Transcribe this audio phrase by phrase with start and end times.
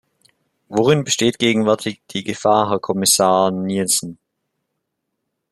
[0.67, 4.17] Worin besteht gegenwärtig die Gefahr, Herr Kommissar Nielson?